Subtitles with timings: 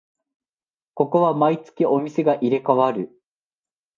[0.95, 3.11] ここは毎月お店が入れ替わる